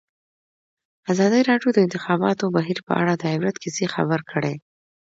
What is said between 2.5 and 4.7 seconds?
بهیر په اړه د عبرت کیسې خبر کړي.